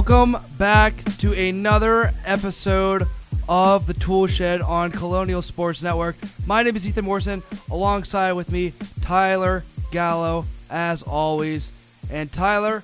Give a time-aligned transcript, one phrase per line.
[0.00, 3.06] Welcome back to another episode
[3.46, 6.16] of the Toole Shed on Colonial Sports Network.
[6.46, 7.42] My name is Ethan Morrison.
[7.70, 8.72] Alongside with me,
[9.02, 11.70] Tyler Gallo, as always.
[12.10, 12.82] And Tyler,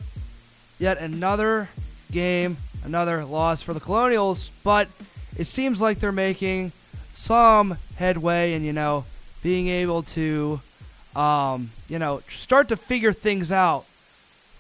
[0.79, 1.71] yet another
[2.12, 4.87] game, another loss for the Colonials, but
[5.39, 6.73] it seems like they're making
[7.14, 9.06] some headway and, you know,
[9.42, 10.61] being able to,
[11.17, 13.87] um, you know, start to figure things out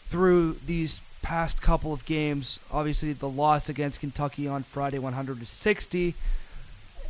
[0.08, 2.60] through these past couple of games.
[2.70, 6.14] Obviously, the loss against Kentucky on Friday, 100 to 60.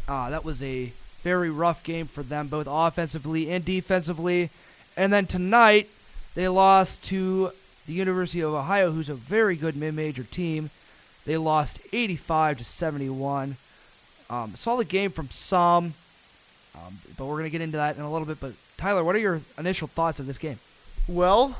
[0.09, 0.91] Uh, that was a
[1.23, 4.49] very rough game for them, both offensively and defensively.
[4.97, 5.91] And then tonight,
[6.35, 7.51] they lost to
[7.87, 10.71] the University of Ohio, who's a very good mid-major team.
[11.27, 13.59] They lost 85 to 71.
[14.31, 15.93] Um, solid game from some,
[16.75, 18.41] um, but we're going to get into that in a little bit.
[18.41, 20.59] But Tyler, what are your initial thoughts of this game?
[21.07, 21.59] Well,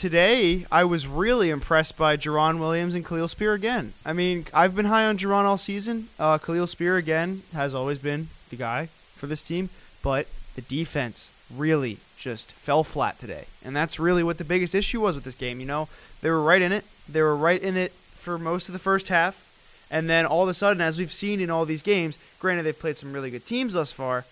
[0.00, 3.92] today I was really impressed by Jerron Williams and Kahliel Spear again.
[4.02, 6.08] I mean, I've been high on Jerron all season.
[6.18, 9.68] Uh, Kahliel Spear again has always been the guy for this team,
[10.02, 15.02] but the defense really just fell flat today, and that's really what the biggest issue
[15.02, 15.60] was with this game.
[15.60, 15.86] You know,
[16.22, 16.86] they were right in it.
[17.06, 19.46] They were right in it for most of the first half,
[19.90, 22.78] and then all of a sudden, as we've seen in all these games, granted they've
[22.78, 24.24] played some really good teams thus far.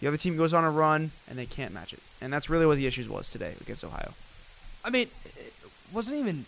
[0.00, 2.64] The other team goes on a run and they can't match it, and that's really
[2.64, 4.14] what the issues was today against Ohio.
[4.84, 5.52] I mean, it
[5.92, 6.44] wasn't even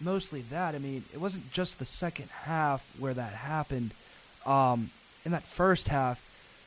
[0.00, 0.74] mostly that.
[0.74, 3.92] I mean, it wasn't just the second half where that happened.
[4.44, 4.90] Um,
[5.24, 6.22] in that first half,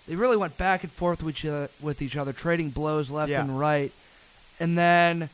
[0.08, 3.30] they really went back and forth with each other, with each other trading blows left
[3.32, 3.42] Yeah.
[3.42, 3.92] and right,
[4.60, 5.30] and then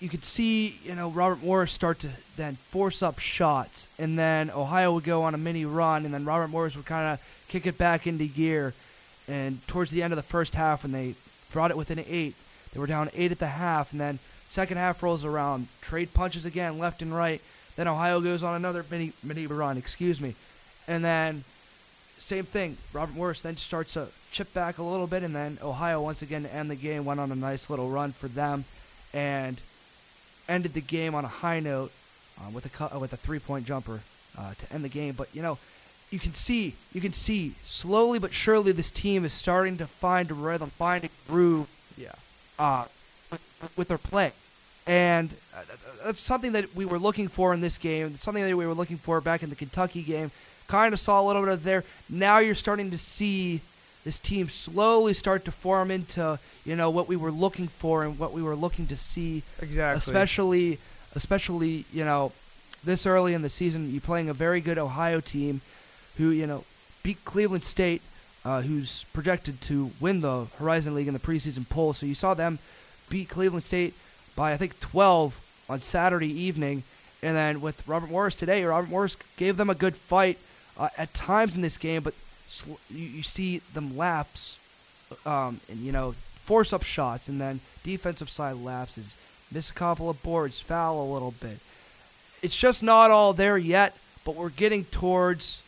[0.00, 4.50] you could see, you know, Robert Morris start to then force up shots, and then
[4.50, 7.66] Ohio would go on a mini run, and then Robert Morris would kind of kick
[7.66, 8.74] it back into gear.
[9.28, 11.14] And towards the end of the first half, when they
[11.52, 12.34] brought it within eight,
[12.72, 14.18] they were down eight at the half, and then
[14.52, 17.40] second half rolls around, trade punches again left and right.
[17.74, 20.34] Then Ohio goes on another mini mini run, excuse me,
[20.86, 21.44] and then
[22.18, 22.76] same thing.
[22.92, 26.42] Robert Morris then starts to chip back a little bit, and then Ohio once again
[26.42, 28.66] to end the game went on a nice little run for them,
[29.14, 29.56] and
[30.50, 31.90] ended the game on a high note
[32.38, 34.00] uh, with a cu- uh, with a three point jumper
[34.36, 35.14] uh, to end the game.
[35.14, 35.56] But you know,
[36.10, 40.30] you can see you can see slowly but surely this team is starting to find
[40.30, 42.12] a rhythm, find a groove Yeah.
[42.58, 42.84] uh,
[43.30, 43.40] with,
[43.78, 44.32] with their play.
[44.86, 45.60] And uh,
[46.04, 48.96] that's something that we were looking for in this game, something that we were looking
[48.98, 50.30] for back in the Kentucky game.
[50.68, 51.84] Kind of saw a little bit of there.
[52.08, 53.60] Now you're starting to see
[54.04, 58.18] this team slowly start to form into, you know, what we were looking for and
[58.18, 59.98] what we were looking to see, Exactly.
[59.98, 60.78] especially
[61.14, 62.32] especially, you know,
[62.82, 65.60] this early in the season, you're playing a very good Ohio team
[66.16, 66.64] who, you know,
[67.02, 68.02] beat Cleveland State
[68.44, 71.92] uh, who's projected to win the Horizon League in the preseason poll.
[71.92, 72.58] So you saw them
[73.08, 73.94] beat Cleveland State
[74.36, 75.38] by I think 12
[75.68, 76.82] on Saturday evening,
[77.22, 80.38] and then with Robert Morris today, Robert Morris gave them a good fight
[80.78, 82.14] uh, at times in this game, but
[82.48, 84.58] sl- you, you see them lapse,
[85.26, 89.14] um, and you know force up shots, and then defensive side lapses,
[89.50, 91.58] miss a couple of boards, foul a little bit.
[92.42, 95.62] It's just not all there yet, but we're getting towards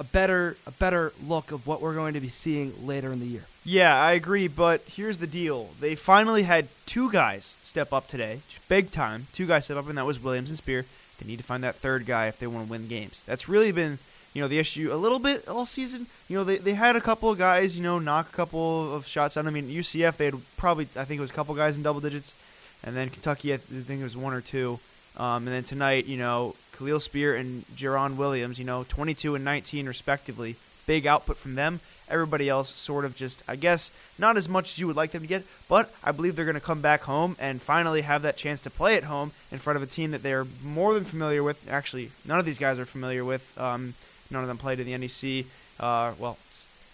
[0.00, 3.26] a better a better look of what we're going to be seeing later in the
[3.26, 3.44] year.
[3.64, 5.70] Yeah, I agree, but here's the deal.
[5.80, 9.28] They finally had two guys step up today, big time.
[9.32, 10.84] Two guys step up, and that was Williams and Spear.
[11.18, 13.22] They need to find that third guy if they want to win games.
[13.26, 13.98] That's really been,
[14.34, 16.08] you know, the issue a little bit all season.
[16.28, 19.06] You know, they, they had a couple of guys, you know, knock a couple of
[19.06, 19.46] shots out.
[19.46, 22.00] I mean, UCF, they had probably, I think it was a couple guys in double
[22.00, 22.34] digits.
[22.82, 24.78] And then Kentucky, I think it was one or two.
[25.16, 29.44] Um, and then tonight, you know, Kahliel Spear and Jerron Williams, you know, 22 and
[29.44, 30.56] 19 respectively.
[30.86, 31.80] Big output from them.
[32.08, 35.22] Everybody else sort of just, I guess, not as much as you would like them
[35.22, 38.36] to get, but I believe they're going to come back home and finally have that
[38.36, 41.42] chance to play at home in front of a team that they're more than familiar
[41.42, 41.66] with.
[41.70, 43.58] Actually, none of these guys are familiar with.
[43.58, 43.94] Um,
[44.30, 45.46] none of them played in the NEC.
[45.80, 46.36] Uh, well,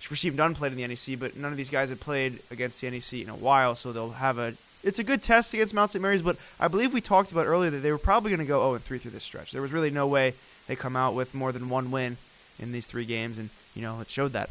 [0.01, 2.91] Rasheem Dunn played in the NEC, but none of these guys have played against the
[2.91, 4.55] NEC in a while, so they'll have a.
[4.83, 6.01] It's a good test against Mount St.
[6.03, 8.61] Mary's, but I believe we talked about earlier that they were probably going to go
[8.71, 9.53] 0 3 through this stretch.
[9.53, 10.35] There was really no way
[10.67, 12.17] they come out with more than one win
[12.59, 14.49] in these three games, and you know it showed that.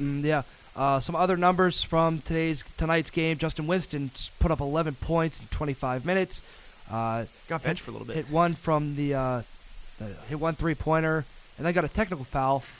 [0.00, 0.42] Mm, yeah.
[0.74, 4.10] Uh, some other numbers from today's tonight's game: Justin Winston
[4.40, 6.42] put up 11 points in 25 minutes.
[6.90, 8.16] Uh, Got benched for a little bit.
[8.16, 9.42] hit one from the, uh,
[9.98, 11.24] the hit one three pointer,
[11.56, 12.62] and then got a technical foul.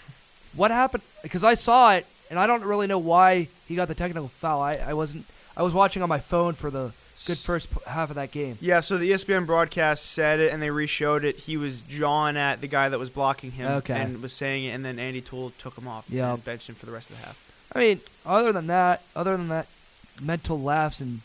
[0.55, 1.03] What happened?
[1.23, 4.61] Because I saw it, and I don't really know why he got the technical foul.
[4.61, 5.25] I, I wasn't.
[5.57, 6.93] I was watching on my phone for the
[7.27, 8.59] good first half of that game.
[8.61, 11.37] Yeah, so the ESPN broadcast said it, and they re-showed it.
[11.37, 13.95] He was jawing at the guy that was blocking him, Okay.
[14.01, 16.33] and was saying it, and then Andy Toole took him off Yeah.
[16.35, 17.39] and benched him for the rest of the half.
[17.75, 19.67] I mean, other than that, other than that
[20.21, 21.21] mental lapse and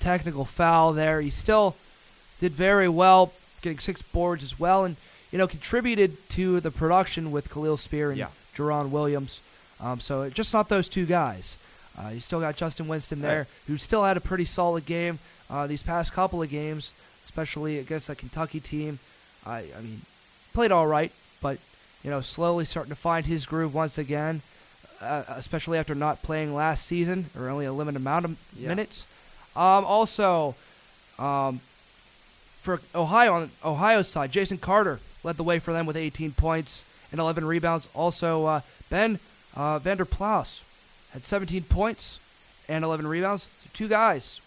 [0.00, 1.76] technical foul there, he still
[2.40, 3.32] did very well.
[3.62, 4.96] getting six boards as well, and
[5.30, 8.26] you know contributed to the production with Kahliel Spear and Yeah.
[8.56, 9.40] Jerron Williams.
[9.80, 11.56] Um, so just not those two guys.
[11.98, 13.46] Uh, you still got Justin Winston there, Right.
[13.66, 15.18] who still had a pretty solid game
[15.50, 16.92] uh, these past couple of games,
[17.24, 18.98] especially against that Kentucky team.
[19.44, 20.02] I, I mean,
[20.54, 21.12] played all right,
[21.42, 21.58] but
[22.02, 24.40] you know, slowly starting to find his groove once again,
[25.00, 28.68] uh, especially after not playing last season or only a limited amount of Yeah.
[28.68, 29.06] minutes.
[29.54, 30.54] Um, also,
[31.18, 31.60] um,
[32.62, 36.84] for Ohio on Ohio's side, Jason Carter led the way for them with 18 points
[37.10, 37.88] and 11 rebounds.
[37.94, 39.18] Also, uh, Ben
[39.54, 40.62] uh, Vander Plas
[41.12, 42.20] had 17 points
[42.68, 43.48] and 11 rebounds.
[43.62, 44.40] So two guys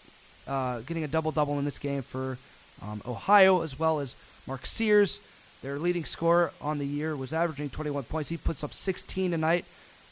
[0.46, 2.38] uh, getting a double double in this game for
[2.82, 4.14] um, Ohio, as well as
[4.46, 5.20] Mark Sears.
[5.62, 8.28] Their leading scorer on the year was averaging 21 points.
[8.28, 9.64] He puts up 16 tonight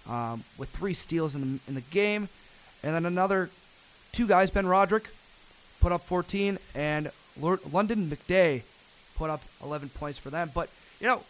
[0.09, 2.29] um, with three steals in the, in the game.
[2.83, 3.51] And then another
[4.13, 5.11] two guys, Ben Roderick,
[5.81, 7.11] put up 14, and
[7.41, 8.63] Lunden McDay
[9.17, 10.51] put up 11 points for them.
[10.55, 10.71] But,
[11.01, 11.23] you know,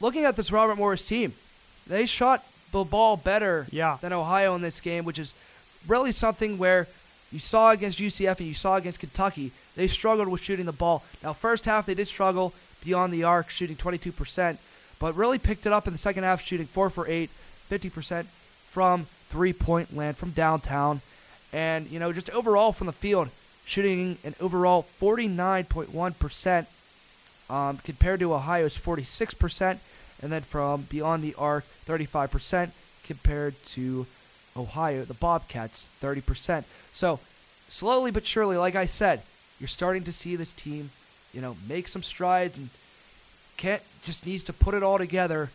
[0.00, 1.34] looking at this Robert Morris team,
[1.86, 3.98] they shot the ball better Yeah.
[4.00, 5.34] than Ohio in this game, which is
[5.86, 6.86] really something where
[7.30, 9.52] you saw against UCF and you saw against Kentucky.
[9.76, 11.02] They struggled with shooting the ball.
[11.22, 12.52] Now, first half, they did struggle
[12.84, 14.58] beyond the arc, shooting 22%,
[14.98, 17.30] but really picked it up in the second half, shooting 4 for 8,
[17.70, 18.26] 50%
[18.70, 21.00] from three point land from downtown.
[21.52, 23.28] And, you know, just overall from the field,
[23.64, 26.66] shooting an overall 49.1%
[27.50, 29.78] um, compared to Ohio's 46%,
[30.22, 32.70] and then from beyond the arc, 35%
[33.04, 34.06] compared to
[34.56, 36.64] Ohio, the Bobcats, 30%.
[36.92, 37.20] So,
[37.68, 39.22] slowly but surely, like I said,
[39.60, 40.90] you're starting to see this team,
[41.32, 42.70] you know, make some strides, and
[43.56, 45.50] Kent just needs to put it all together.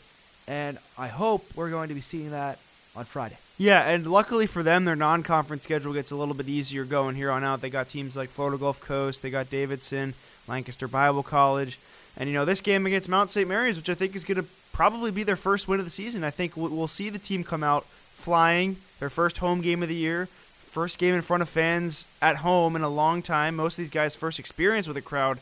[0.47, 2.59] And I hope we're going to be seeing that
[2.95, 3.37] on Friday.
[3.57, 7.29] Yeah, and luckily for them, their non-conference schedule gets a little bit easier going here
[7.29, 7.61] on out.
[7.61, 10.13] They got teams like Florida Gulf Coast, they got Davidson,
[10.47, 11.77] Lancaster Bible College,
[12.19, 13.47] and you know this game against Mount St.
[13.47, 16.23] Mary's, which I think is going to probably be their first win of the season.
[16.23, 19.95] I think we'll, see the team come out flying, their first home game of the
[19.95, 20.27] year,
[20.59, 23.55] first game in front of fans at home in a long time.
[23.55, 25.39] Most of these guys' first experience with a crowd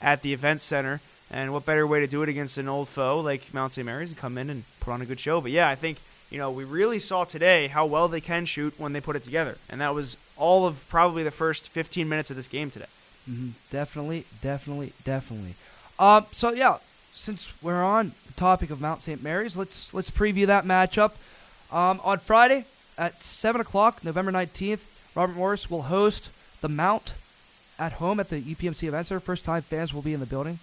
[0.00, 3.18] at the event center, and what better way to do it against an old foe
[3.20, 3.84] like Mount St.
[3.84, 5.40] Mary's and come in and put on a good show.
[5.40, 5.98] But yeah, I think
[6.30, 9.22] you know, we really saw today how well they can shoot when they put it
[9.22, 9.56] together.
[9.68, 12.86] And that was all of probably the first 15 minutes of this game today.
[13.24, 15.54] hmm Definitely, definitely, definitely.
[15.98, 16.78] Um, so yeah,
[17.12, 19.22] since we're on the topic of Mount St.
[19.22, 21.12] Mary's, let's let's preview that matchup.
[21.70, 22.64] Um, on Friday
[22.96, 24.84] at seven o'clock, November nineteenth,
[25.14, 26.30] Robert Morris will host
[26.60, 27.14] the Mount
[27.78, 29.20] at home at the UPMC Event Center.
[29.20, 30.58] First time fans will be in the building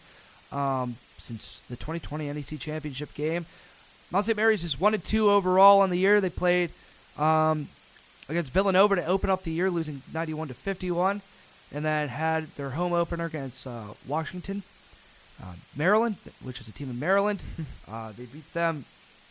[0.52, 3.46] um, since the 2020 NEC Championship game.
[4.12, 4.38] Mount St.
[4.38, 6.22] Mary's is one and two overall on the year.
[6.22, 6.72] They played
[7.18, 7.68] um,
[8.30, 11.22] against Villanova to open up the year, losing 91 to 51,
[11.74, 14.64] and then had their home opener against uh, Washington,
[15.42, 17.42] uh, Maryland, which is a team in Maryland.
[17.92, 18.86] uh, they beat them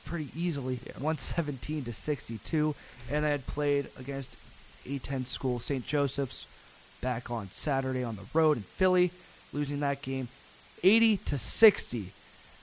[0.05, 0.93] pretty easily, Yeah.
[0.95, 2.75] 117 to 62,
[3.11, 4.37] and they had played against
[4.87, 5.87] A10 school St.
[5.87, 6.47] Joseph's
[7.01, 9.11] back on Saturday on the road in Philly,
[9.53, 10.29] losing that game
[10.83, 12.13] 80 to 60.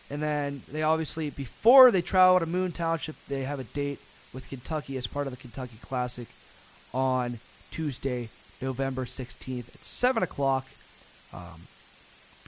[0.10, 4.00] And then they obviously, before they travel to Moon Township, they have a date
[4.34, 6.28] with Kentucky as part of the Kentucky Classic
[6.94, 7.40] on
[7.72, 8.30] Tuesday,
[8.62, 10.68] November 16th at 7 o'clock.
[11.34, 11.62] Um,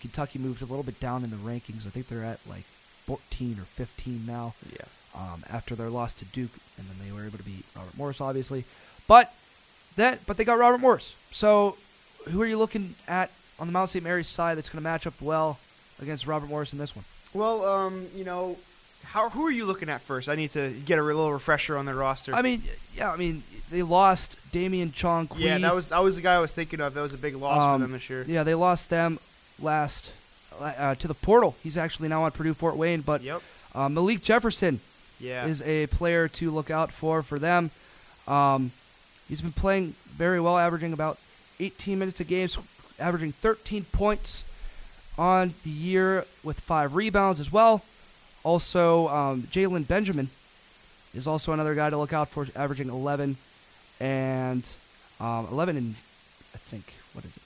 [0.03, 1.87] Kentucky moved a little bit down in the rankings.
[1.87, 2.63] I think they're at like
[3.07, 4.85] 14 or 15 now Yeah.
[5.15, 8.21] um, after their loss to Duke, and then they were able to beat Robert Morris,
[8.21, 8.65] obviously.
[9.07, 9.33] But
[9.95, 11.15] that, but they got Robert Morris.
[11.31, 11.75] So,
[12.29, 14.03] who are you looking at on the Mount St.
[14.03, 15.57] Mary's side that's going to match up well
[16.01, 17.05] against Robert Morris in this one?
[17.33, 18.57] Well, um, you know,
[19.03, 20.29] how who are you looking at first?
[20.29, 22.33] I need to get a little refresher on their roster.
[22.33, 22.63] I mean,
[22.95, 25.29] yeah, I mean they lost Damian Chong.
[25.37, 26.93] yeah, that was that was the guy I was thinking of.
[26.93, 28.23] That was a big loss Um, for them this year.
[28.27, 29.19] yeah, they lost them
[29.59, 30.11] last
[30.59, 31.55] uh, to the portal.
[31.63, 33.41] He's actually now on Purdue Fort Wayne, but Yep.
[33.75, 34.79] uh, Malik Jefferson
[35.19, 35.45] Yeah.
[35.45, 37.71] is a player to look out for for them.
[38.27, 38.71] Um,
[39.27, 41.17] he's been playing very well, averaging about
[41.59, 42.49] 18 minutes a game,
[42.99, 44.43] averaging 13 points
[45.17, 47.83] on the year with five rebounds as well.
[48.43, 50.29] Also, um, Jalen Benjamin
[51.13, 53.37] is also another guy to look out for, averaging 11
[53.99, 54.63] and
[55.19, 55.95] um, 11 and
[56.53, 57.43] I think what is it?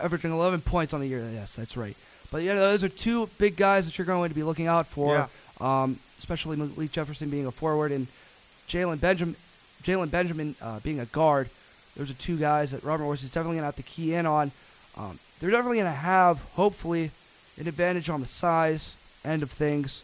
[0.00, 1.28] Averaging 11 points on the year.
[1.32, 1.96] Yes, that's right.
[2.32, 5.14] But yeah, those are two big guys that you're going to be looking out for
[5.60, 5.82] Yeah.
[5.82, 8.06] um, especially Malik Jefferson being a forward and
[8.68, 9.36] Jalen Benjamin,
[9.84, 11.48] Jalen Benjamin uh, being a guard.
[11.96, 14.26] Those are two guys that Robert Morris is definitely going to have to key in
[14.26, 14.50] on.
[14.96, 17.10] Um, they're definitely going to have, hopefully,
[17.58, 20.02] an advantage on the size end of things,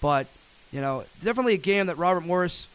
[0.00, 0.26] but
[0.72, 2.66] you know, definitely a game that Robert Morris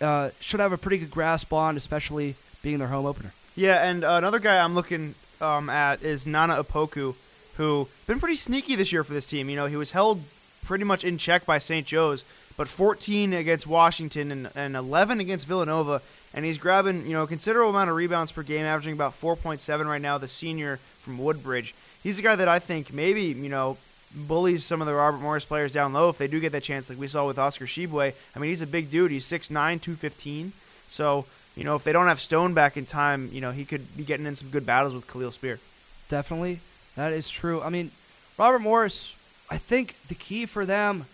[0.00, 3.32] uh, should have a pretty good grasp on, especially being their home opener.
[3.56, 7.14] Yeah, and uh, another guy I'm looking um, at is Nana Opoku,
[7.56, 9.48] who been pretty sneaky this year for this team.
[9.48, 10.22] You know, he was held
[10.64, 11.86] pretty much in check by St.
[11.86, 12.24] Joe's,
[12.56, 16.02] but 14 against Washington and, and 11 against Villanova,
[16.34, 19.86] and he's grabbing you know a considerable amount of rebounds per game, averaging about 4.7
[19.86, 20.18] right now.
[20.18, 23.76] The senior from Woodbridge, he's a guy that I think maybe you know
[24.14, 26.88] bullies some of the Robert Morris players down low if they do get that chance,
[26.88, 28.12] like we saw with Oscar Tshiebwe.
[28.34, 29.10] I mean, he's a big dude.
[29.10, 30.52] He's 6'9", 215.
[30.88, 31.26] So
[31.60, 34.02] you know if they don't have Stone back in time, you know he could be
[34.02, 35.60] getting in some good battles with Kahliel Spear.
[36.08, 36.60] Definitely,
[36.96, 37.60] that is true.
[37.60, 37.90] I mean,
[38.38, 39.14] Robert Morris.
[39.50, 41.04] I think the key for them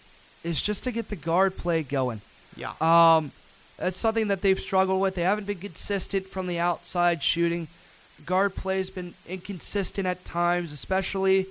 [0.45, 2.21] is just to get the guard play going.
[2.55, 2.75] Yeah.
[2.81, 3.33] Um,
[3.77, 5.17] that's something that they've struggled with.
[5.17, 7.67] They haven't been consistent from the outside shooting.
[8.25, 11.47] Guard play has been inconsistent at times, especially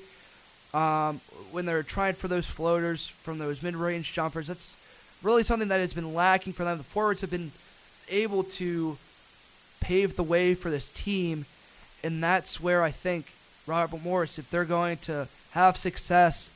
[0.73, 1.19] um,
[1.51, 4.47] when they're trying for those floaters from those mid-range jumpers.
[4.47, 4.77] That's
[5.21, 6.77] really something that has been lacking for them.
[6.77, 7.51] The forwards have been
[8.09, 8.97] able to
[9.79, 11.45] pave the way for this team,
[12.03, 13.31] and that's where I think
[13.67, 16.49] Robert Morris, if they're going to have success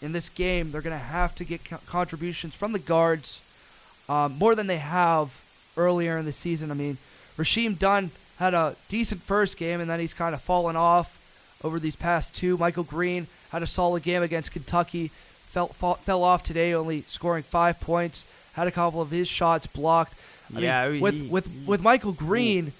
[0.00, 3.40] in this game, they're going to have to get co- contributions from the guards
[4.08, 5.30] um, more than they have
[5.76, 6.70] earlier in the season.
[6.70, 6.98] I mean,
[7.38, 11.18] Rasheem Dunn had a decent first game, and then he's kind of fallen off
[11.62, 12.58] over these past two.
[12.58, 15.10] Michael Green had a solid game against Kentucky,
[15.48, 18.26] fell, fall, fell off today, only scoring five points.
[18.54, 20.14] Had a couple of his shots blocked.
[20.54, 22.72] I yeah, mean, he- with with with Michael Green,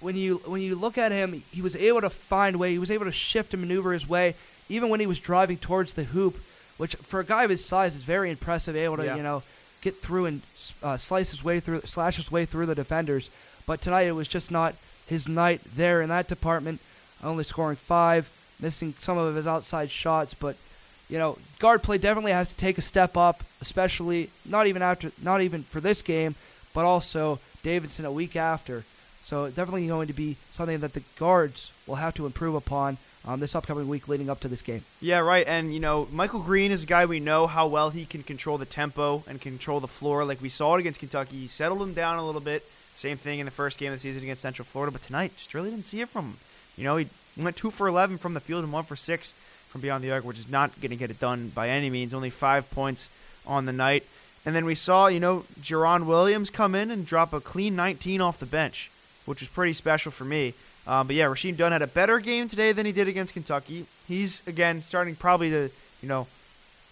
[0.00, 2.72] when you when you look at him, he was able to find way.
[2.72, 4.34] He was able to shift and maneuver his way,
[4.68, 6.38] even when he was driving towards the hoop,
[6.76, 8.76] which for a guy of his size is very impressive.
[8.76, 9.16] Able to Yeah.
[9.16, 9.42] you know
[9.82, 10.42] get through and
[10.82, 13.30] uh, slice his way through, slash his way through the defenders.
[13.66, 14.74] But tonight it was just not
[15.06, 16.80] his night there in that department.
[17.24, 18.28] Only scoring five,
[18.60, 20.56] missing some of his outside shots, but
[21.08, 25.10] you know, guard play definitely has to take a step up, especially not even after,
[25.22, 26.34] not even for this game,
[26.72, 28.84] but also Davidson a week after.
[29.22, 32.96] So definitely going to be something that the guards will have to improve upon
[33.26, 34.82] um, this upcoming week leading up to this game.
[35.00, 35.46] Yeah, right.
[35.46, 38.58] And you know, Michael Green is a guy we know how well he can control
[38.58, 40.24] the tempo and control the floor.
[40.24, 42.64] Like we saw it against Kentucky, he settled him down a little bit.
[42.94, 45.54] Same thing in the first game of the season against Central Florida, but tonight just
[45.54, 46.36] really didn't see it from him.
[46.76, 49.34] You know, he went two for eleven from the field and one for six
[49.68, 52.12] from beyond the arc, which is not going to get it done by any means.
[52.12, 53.08] Only five points
[53.46, 54.04] on the night.
[54.44, 58.20] And then we saw, you know, Jerron Williams come in and drop a clean 19
[58.20, 58.90] off the bench,
[59.26, 60.54] which was pretty special for me.
[60.86, 63.86] Um, but yeah, Rasheem Dunn had a better game today than he did against Kentucky.
[64.08, 65.70] He's again starting probably to,
[66.02, 66.26] you know,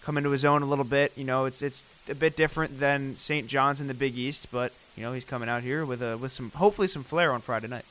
[0.03, 1.11] come into his own a little bit.
[1.15, 3.47] You know, it's it's a bit different than St.
[3.47, 6.31] John's in the Big East, but you know he's coming out here with a with
[6.31, 7.85] some hopefully some flair on Friday night.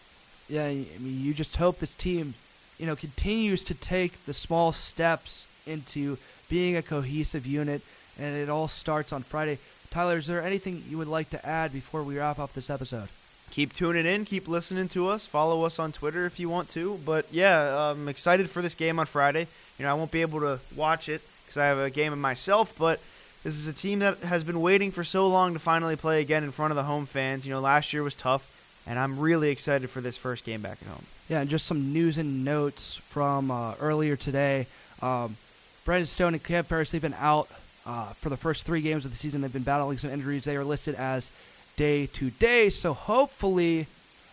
[0.48, 2.34] Yeah, I mean, you just hope this team,
[2.78, 6.16] you know, continues to take the small steps into
[6.48, 7.82] being a cohesive unit,
[8.18, 9.58] and it all starts on Friday.
[9.90, 13.08] Tyler, is there anything you would like to add before we wrap up this episode?
[13.50, 15.26] keep tuning in, keep listening to us.
[15.26, 16.98] Follow us on Twitter if you want to.
[17.04, 19.46] But yeah, I'm excited for this game on Friday.
[19.78, 22.18] You know, I won't be able to watch it because I have a game of
[22.18, 23.00] myself, but
[23.42, 26.44] this is a team that has been waiting for so long to finally play again
[26.44, 27.46] in front of the home fans.
[27.46, 28.48] You know, last year was tough,
[28.86, 31.06] and I'm really excited for this first game back at home.
[31.28, 34.66] Yeah, and just some news and notes from uh, earlier today.
[35.00, 35.36] Um,
[35.84, 37.48] Brandon Stone and Kam Farris, they've been out
[37.88, 39.40] uh, for the first three games of the season.
[39.40, 40.44] They've been battling some injuries.
[40.44, 41.32] They are listed as
[41.76, 43.86] day to day, so hopefully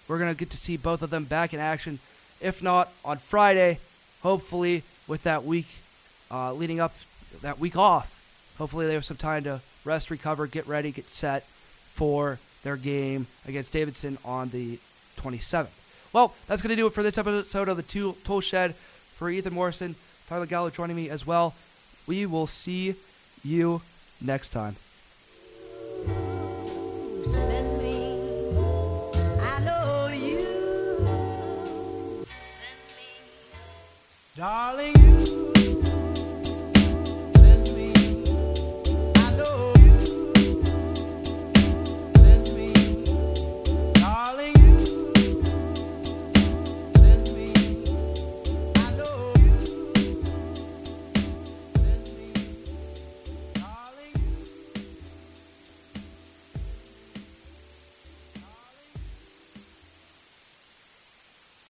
[0.08, 2.00] we're going to get to see both of them back in action.
[2.42, 3.80] If not, on Friday,
[4.22, 5.68] hopefully with that week
[6.30, 6.94] uh, leading up,
[7.42, 8.12] that week off,
[8.58, 11.44] hopefully they have some time to rest, recover, get ready, get set
[11.94, 14.80] for their game against Davidson on the
[15.18, 15.68] 27th.
[16.12, 18.76] Well, that's going to do it for this episode of the Toole, Shed.
[19.16, 19.96] For Ethan Morrison,
[20.28, 21.56] Tyler Gallo joining me as well.
[22.06, 22.96] We will see
[23.46, 23.82] you
[24.22, 24.76] next time.
[27.24, 28.18] Send me,
[29.40, 32.26] I know you.
[32.28, 33.06] Send me,
[34.36, 35.54] Darling, you